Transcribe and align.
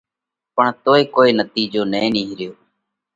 پڻ 0.55 0.67
توئي 0.83 1.03
ڪوئي 1.15 1.31
نتِيجو 1.39 1.81
نہ 1.91 1.99
نِيهريو۔ 2.13 2.51